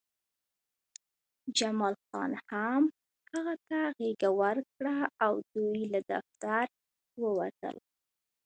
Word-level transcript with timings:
جمال 1.57 1.95
خان 2.07 2.31
هم 2.49 2.83
هغه 3.31 3.53
ته 3.67 3.79
غېږه 3.97 4.29
ورکړه 4.41 4.97
او 5.25 5.33
دوی 5.53 5.81
له 5.93 5.99
دفتر 6.11 6.65
ووتل 7.21 7.75